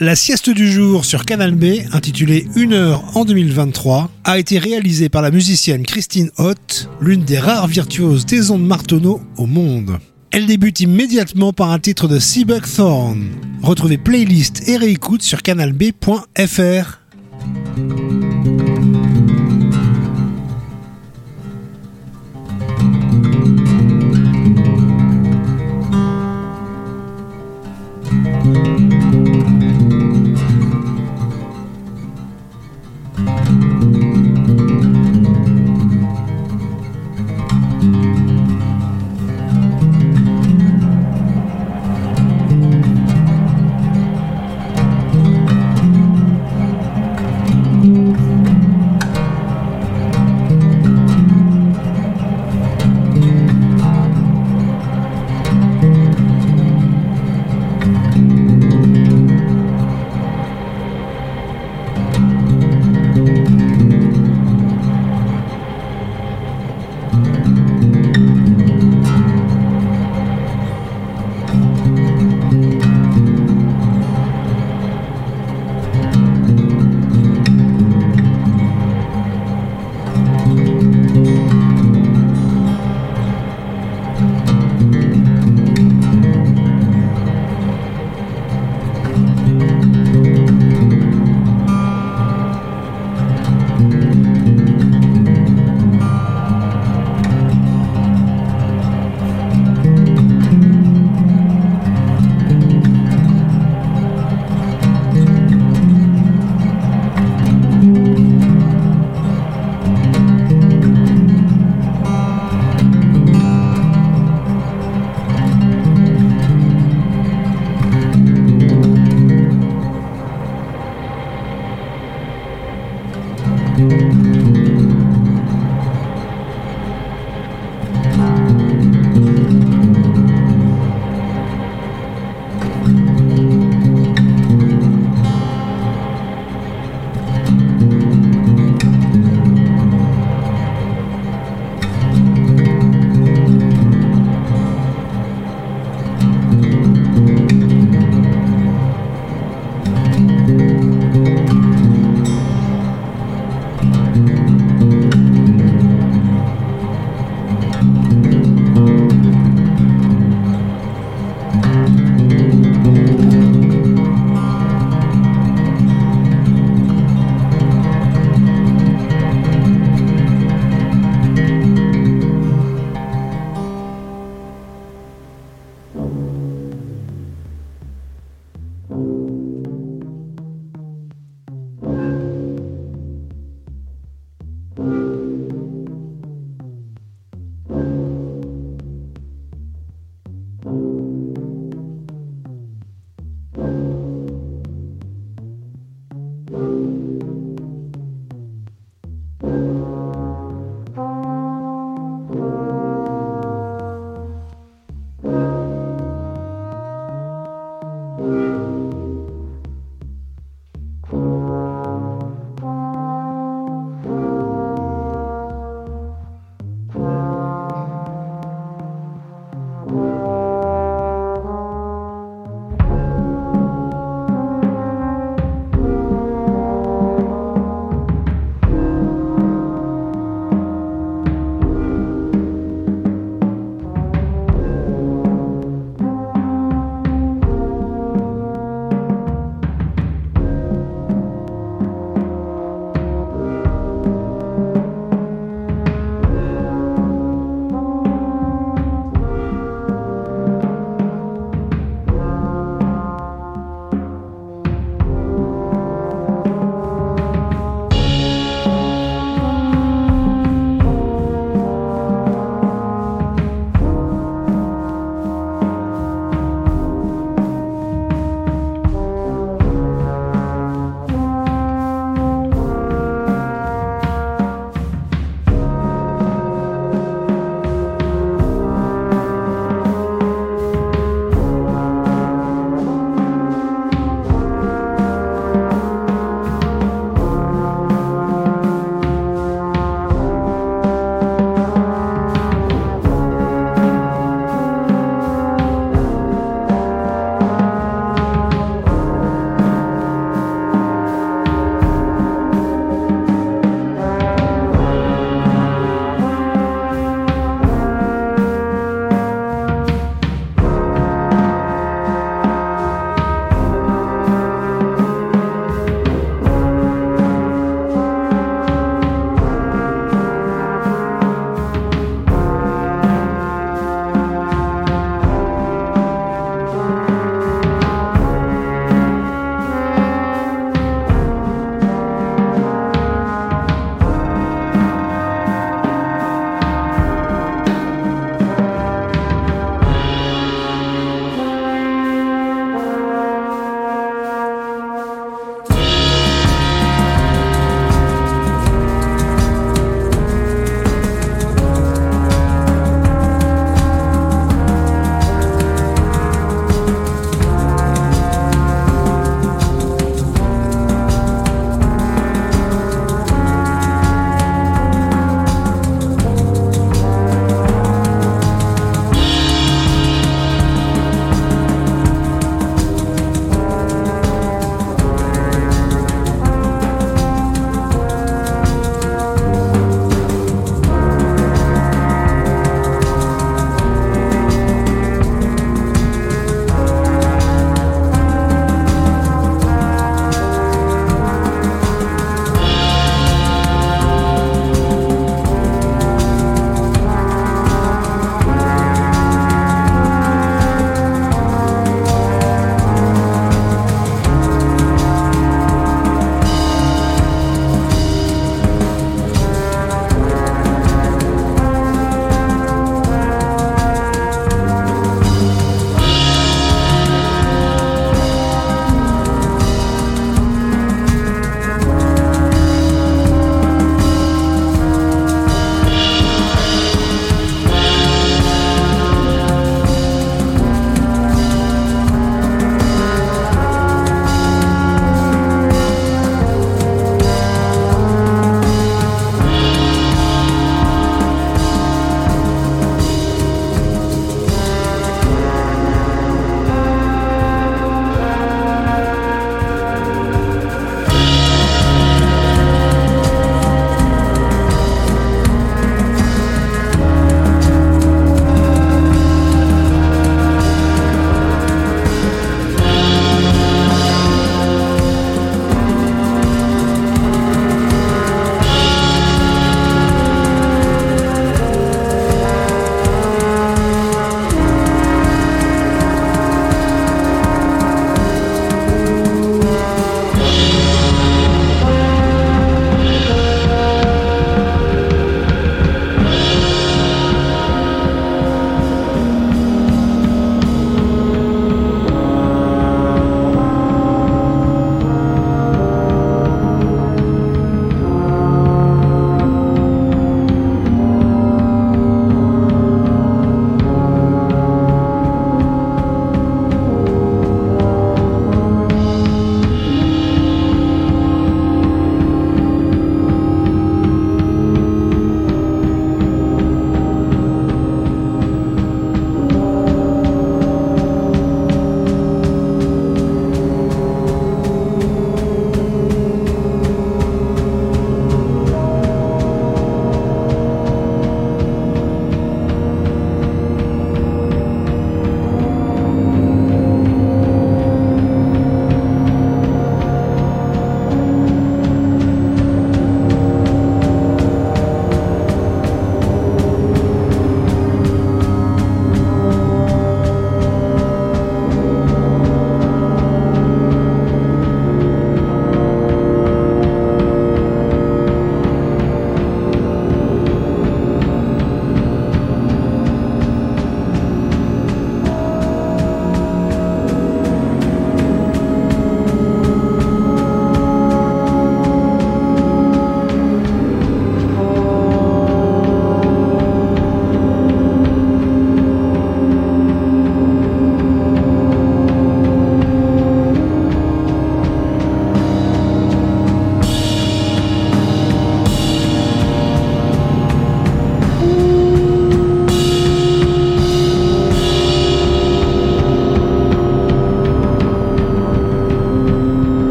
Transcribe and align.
La 0.00 0.16
sieste 0.16 0.48
du 0.48 0.72
jour 0.72 1.04
sur 1.04 1.26
Canal 1.26 1.54
B, 1.54 1.82
intitulée 1.92 2.46
Une 2.56 2.72
heure 2.72 3.04
en 3.14 3.24
2023, 3.24 4.10
a 4.24 4.38
été 4.38 4.58
réalisée 4.58 5.10
par 5.10 5.20
la 5.20 5.30
musicienne 5.30 5.84
Christine 5.84 6.30
Hoth, 6.38 6.88
l'une 7.00 7.24
des 7.24 7.38
rares 7.38 7.68
virtuoses 7.68 8.24
des 8.24 8.50
ondes 8.50 8.66
Martonneau 8.66 9.20
au 9.36 9.46
monde. 9.46 9.98
Elle 10.30 10.46
débute 10.46 10.80
immédiatement 10.80 11.52
par 11.52 11.70
un 11.70 11.78
titre 11.78 12.08
de 12.08 12.18
Seabuck 12.18 12.64
Thorn. 12.74 13.28
Retrouvez 13.62 13.98
playlist 13.98 14.66
et 14.66 14.78
réécoute 14.78 15.22
sur 15.22 15.42
canalb.fr. 15.42 17.01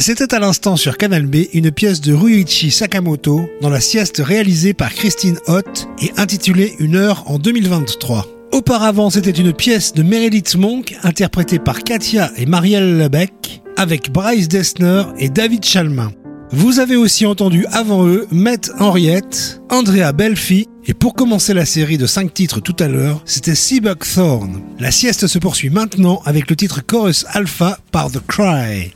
C'était 0.00 0.32
à 0.34 0.38
l'instant 0.38 0.76
sur 0.76 0.96
Canal 0.96 1.26
B 1.26 1.44
une 1.52 1.70
pièce 1.70 2.00
de 2.00 2.14
Ruichi 2.14 2.70
Sakamoto 2.70 3.50
dans 3.60 3.68
la 3.68 3.80
sieste 3.80 4.22
réalisée 4.24 4.72
par 4.72 4.94
Christine 4.94 5.38
Hott 5.46 5.88
et 6.00 6.10
intitulée 6.16 6.74
Une 6.78 6.96
heure 6.96 7.30
en 7.30 7.38
2023. 7.38 8.26
Auparavant, 8.52 9.10
c'était 9.10 9.30
une 9.30 9.52
pièce 9.52 9.92
de 9.92 10.02
Meredith 10.02 10.56
Monk 10.56 10.96
interprétée 11.02 11.58
par 11.58 11.84
Katia 11.84 12.30
et 12.38 12.46
Marielle 12.46 12.96
Lebec 12.96 13.60
avec 13.76 14.10
Bryce 14.10 14.48
Dessner 14.48 15.02
et 15.18 15.28
David 15.28 15.66
Chalmin. 15.66 16.12
Vous 16.50 16.78
avez 16.78 16.96
aussi 16.96 17.26
entendu 17.26 17.66
avant 17.70 18.06
eux 18.06 18.26
Matt 18.32 18.70
Henriette, 18.78 19.60
Andrea 19.68 20.12
Belfi 20.14 20.66
et 20.86 20.94
pour 20.94 21.12
commencer 21.12 21.52
la 21.52 21.66
série 21.66 21.98
de 21.98 22.06
5 22.06 22.32
titres 22.32 22.60
tout 22.60 22.76
à 22.78 22.88
l'heure, 22.88 23.20
c'était 23.26 23.54
Seabuck 23.54 24.02
Thorn. 24.14 24.62
La 24.78 24.92
sieste 24.92 25.26
se 25.26 25.38
poursuit 25.38 25.68
maintenant 25.68 26.22
avec 26.24 26.48
le 26.48 26.56
titre 26.56 26.80
Chorus 26.84 27.26
Alpha 27.34 27.78
par 27.92 28.10
The 28.10 28.26
Cry. 28.26 28.94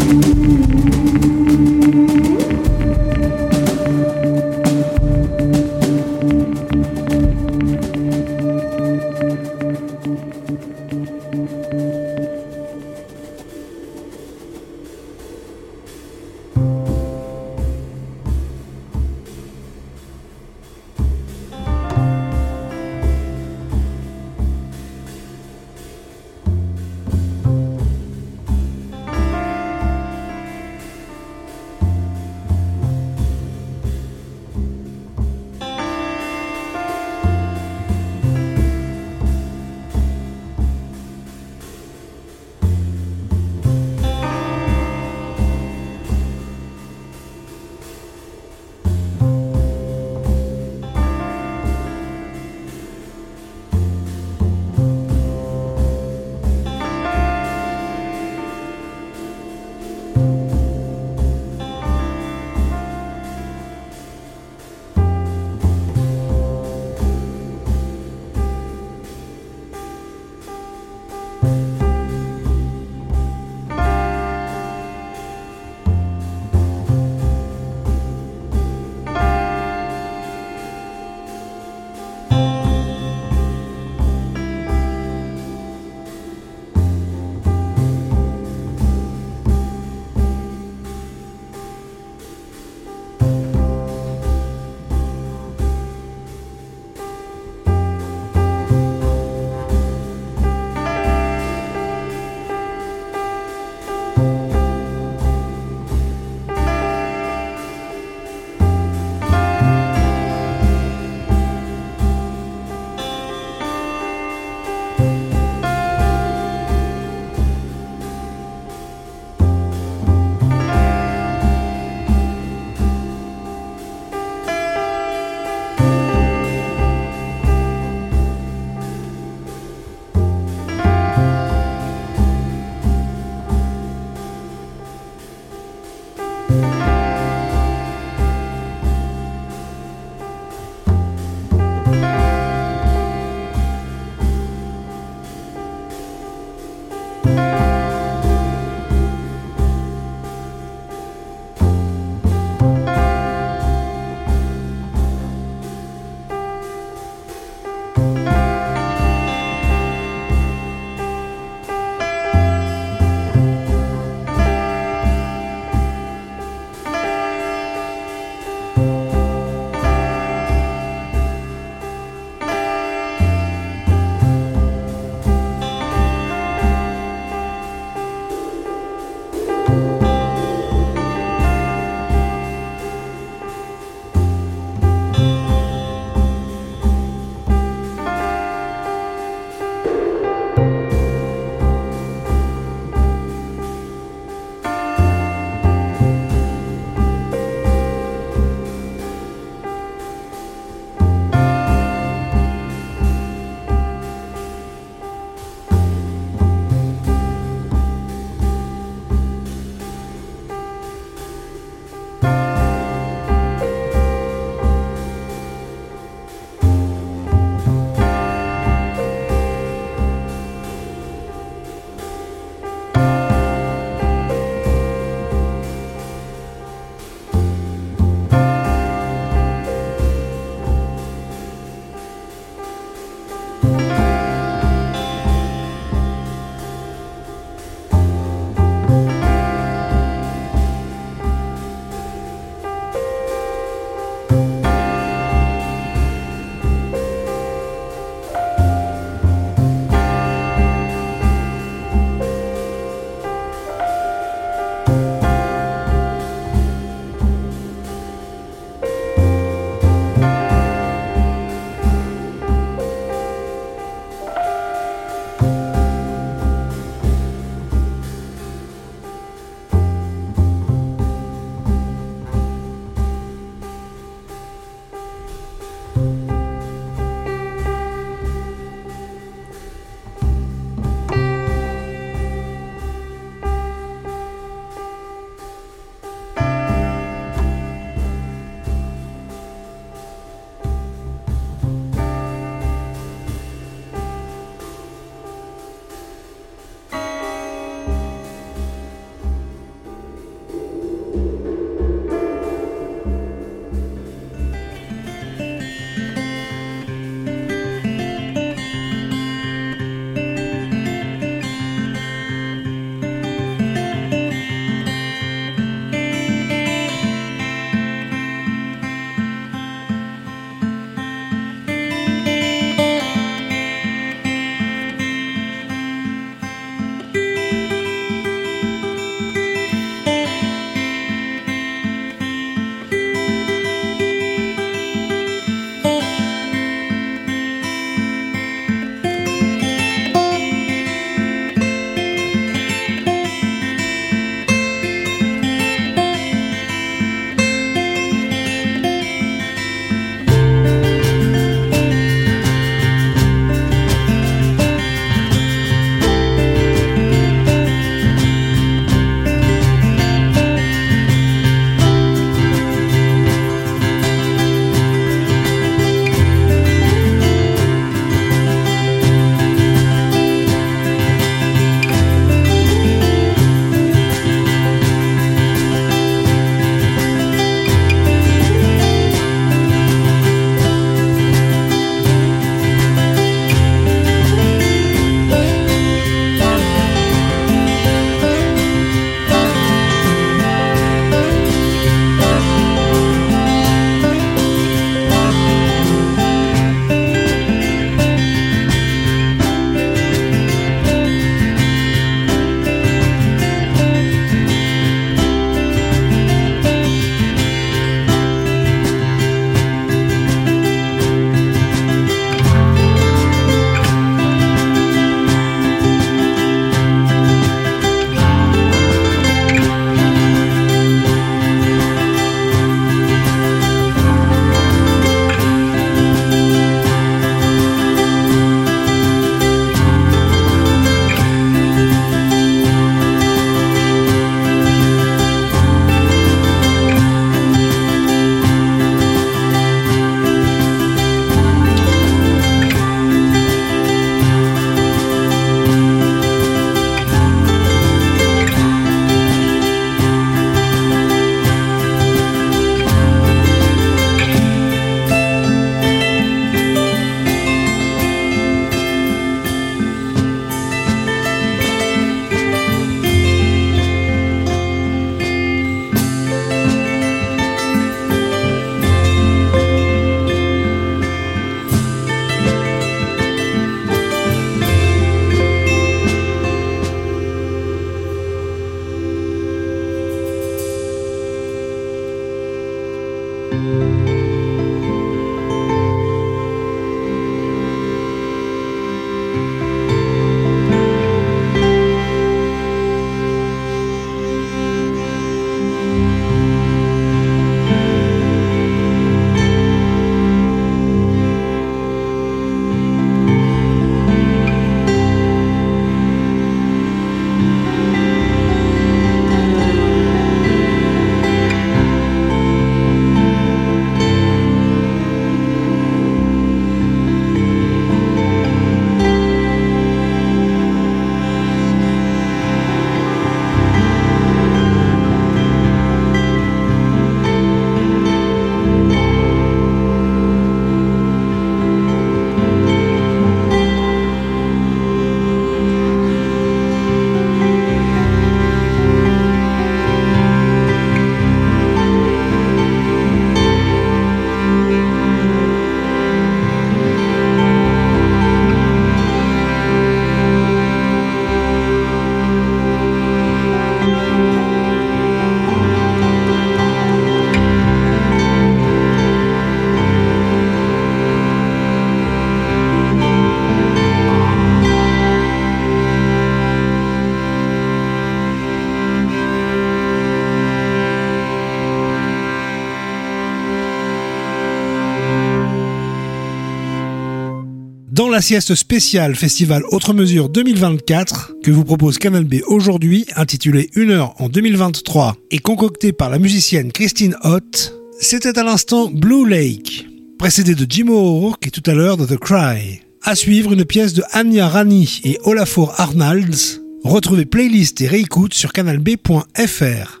La 578.16 578.22
sieste 578.22 578.54
spéciale 578.54 579.14
Festival 579.14 579.62
Autre 579.72 579.92
Mesure 579.92 580.30
2024 580.30 581.34
que 581.42 581.50
vous 581.50 581.64
propose 581.64 581.98
Canal 581.98 582.24
B 582.24 582.36
aujourd'hui, 582.46 583.04
intitulée 583.14 583.68
Une 583.74 583.90
heure 583.90 584.14
en 584.16 584.30
2023 584.30 585.18
et 585.30 585.38
concoctée 585.38 585.92
par 585.92 586.08
la 586.08 586.18
musicienne 586.18 586.72
Christine 586.72 587.14
Hott, 587.24 587.74
c'était 588.00 588.38
à 588.38 588.42
l'instant 588.42 588.88
Blue 588.90 589.28
Lake, 589.28 589.86
précédé 590.18 590.54
de 590.54 590.64
Jim 590.66 590.88
O'Rourke 590.88 591.46
et 591.46 591.50
tout 591.50 591.62
à 591.66 591.74
l'heure 591.74 591.98
de 591.98 592.06
The 592.06 592.16
Cry. 592.16 592.80
À 593.02 593.14
suivre 593.14 593.52
une 593.52 593.66
pièce 593.66 593.92
de 593.92 594.02
Anya 594.12 594.48
Rani 594.48 595.02
et 595.04 595.18
Olafur 595.24 595.74
Arnalds. 595.76 596.62
Retrouvez 596.84 597.26
playlist 597.26 597.82
et 597.82 597.86
réécoute 597.86 598.32
sur 598.32 598.54
canalb.fr. 598.54 600.00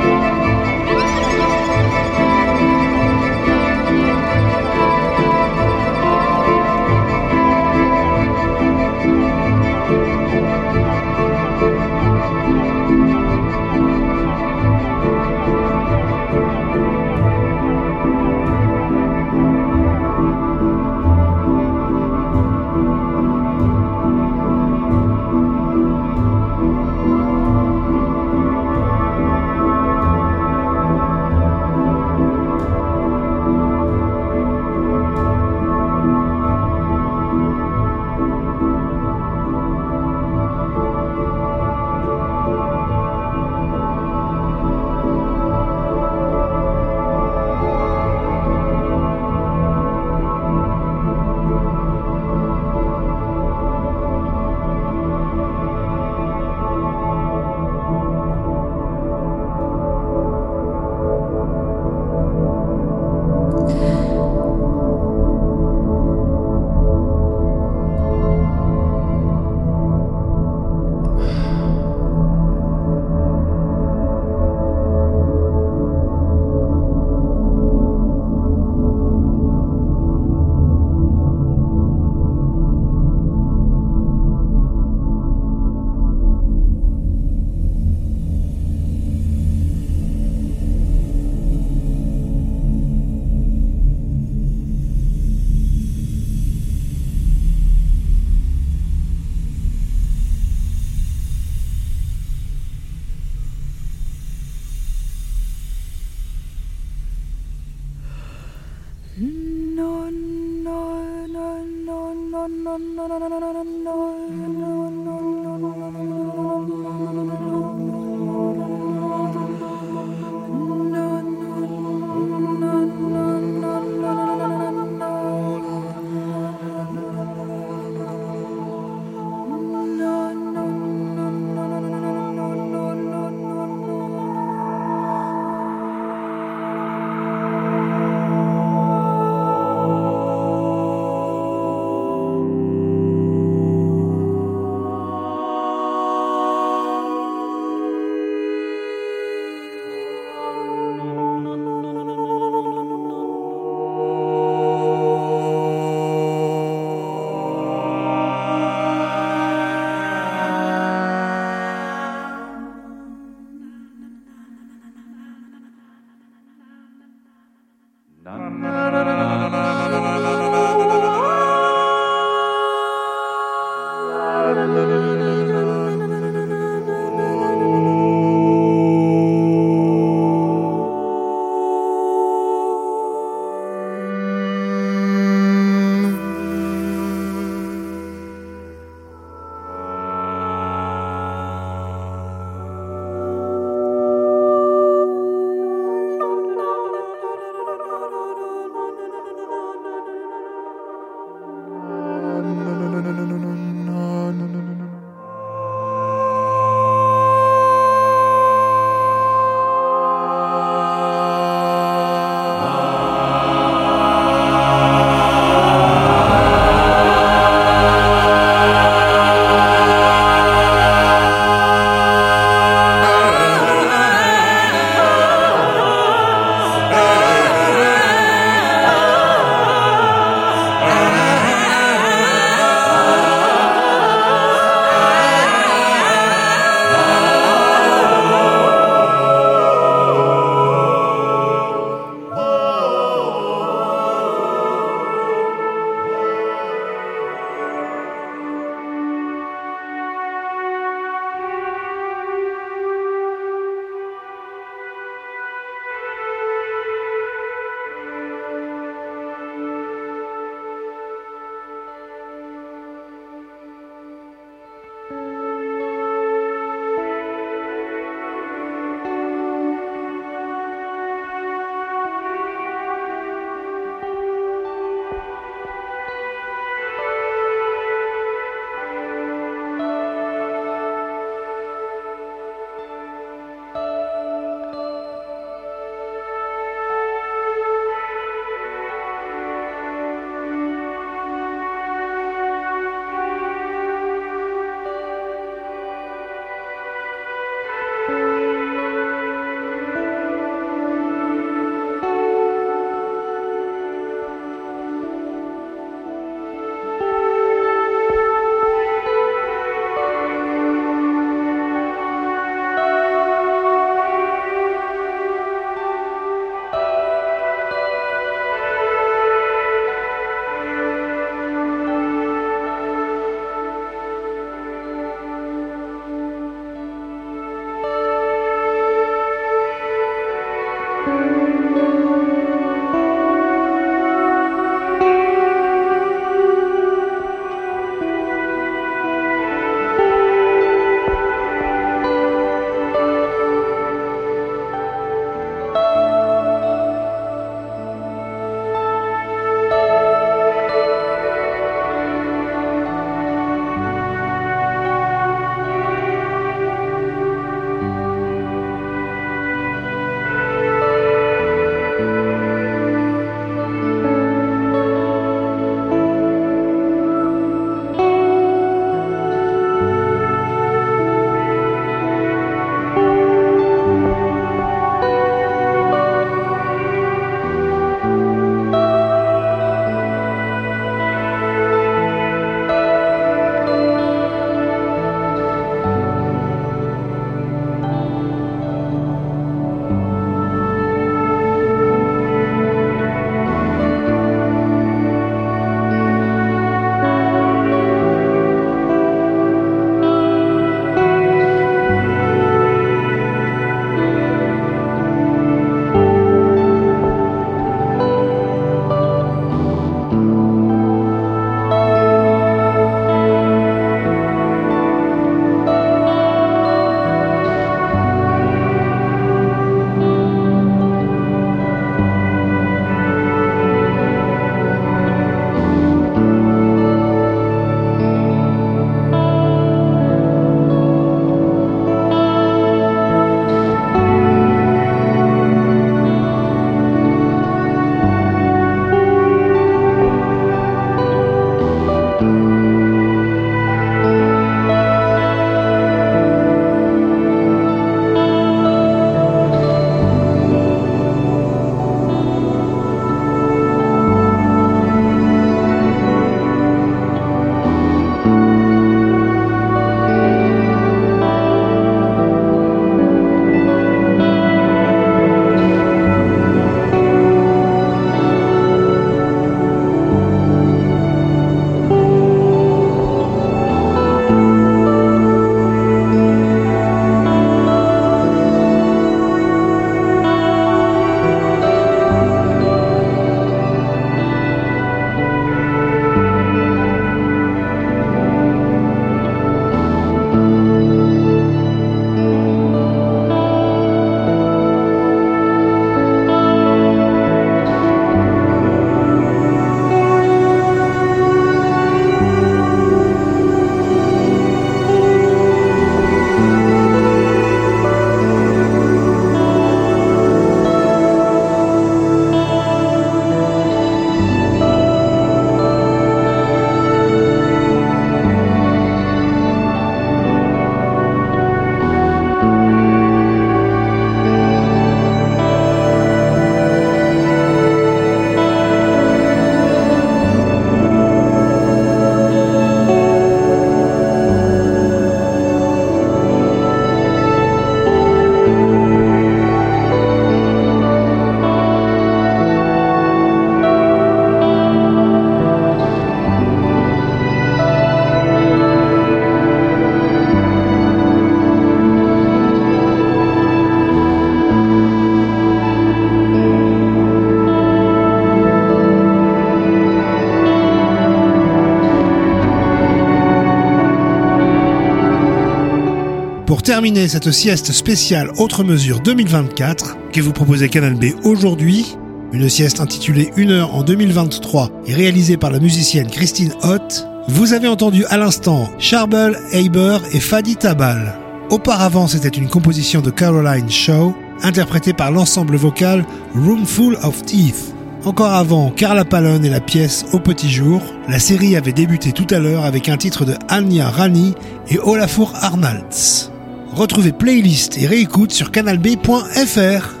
Pour 566.51 566.63
terminer 566.63 567.07
cette 567.07 567.31
sieste 567.31 567.71
spéciale 567.71 568.29
Autre 568.37 568.65
Mesure 568.65 568.99
2024 568.99 570.09
que 570.11 570.19
vous 570.19 570.33
proposez 570.33 570.67
Canal 570.67 570.95
B 570.95 571.13
aujourd'hui, 571.23 571.95
une 572.33 572.49
sieste 572.49 572.81
intitulée 572.81 573.31
Une 573.37 573.51
heure 573.51 573.73
en 573.73 573.83
2023 573.83 574.69
et 574.85 574.93
réalisée 574.93 575.37
par 575.37 575.49
la 575.49 575.61
musicienne 575.61 576.09
Christine 576.09 576.51
Hott, 576.63 577.07
vous 577.29 577.53
avez 577.53 577.69
entendu 577.69 578.03
à 578.07 578.17
l'instant 578.17 578.69
Charbel, 578.79 579.37
Haber 579.53 579.99
et 580.11 580.19
Fadi 580.19 580.57
Tabal. 580.57 581.17
Auparavant, 581.51 582.07
c'était 582.07 582.27
une 582.27 582.49
composition 582.49 582.99
de 582.99 583.11
Caroline 583.11 583.69
Shaw, 583.69 584.13
interprétée 584.43 584.91
par 584.91 585.09
l'ensemble 585.09 585.55
vocal 585.55 586.03
Roomful 586.35 586.97
of 587.01 587.23
Teeth. 587.23 587.73
Encore 588.03 588.33
avant 588.33 588.71
Carla 588.71 589.05
Palone 589.05 589.45
et 589.45 589.49
la 589.49 589.61
pièce 589.61 590.03
Au 590.11 590.19
petit 590.19 590.51
jour, 590.51 590.81
la 591.07 591.19
série 591.19 591.55
avait 591.55 591.71
débuté 591.71 592.11
tout 592.11 592.27
à 592.29 592.39
l'heure 592.39 592.65
avec 592.65 592.89
un 592.89 592.97
titre 592.97 593.23
de 593.23 593.35
Anya 593.47 593.89
Rani 593.89 594.33
et 594.69 594.79
Olafur 594.79 595.31
Arnalds. 595.35 596.30
Retrouvez 596.73 597.11
playlist 597.11 597.77
et 597.77 597.85
réécoute 597.85 598.31
sur 598.31 598.51
canalb.fr. 598.51 600.00